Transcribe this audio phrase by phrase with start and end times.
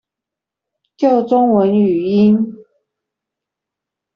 [0.97, 2.55] 救中文語音